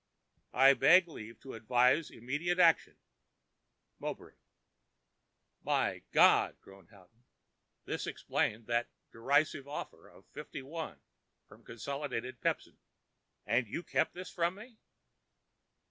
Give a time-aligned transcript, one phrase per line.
[0.55, 4.33] I beg leave to advise immediate action.—Mowbray."
[5.61, 7.23] "My God!" groaned Houghton.
[7.85, 10.99] This explained that derisive offer of fifty one
[11.47, 12.79] from Consolidated Pepsin.
[13.45, 14.79] "And you kept this from me?"